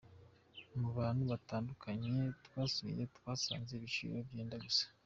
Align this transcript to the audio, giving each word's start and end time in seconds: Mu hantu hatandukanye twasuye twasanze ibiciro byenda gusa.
Mu 0.79 0.87
hantu 0.97 1.23
hatandukanye 1.31 2.11
twasuye 2.45 3.01
twasanze 3.15 3.71
ibiciro 3.75 4.15
byenda 4.29 4.57
gusa. 4.65 4.85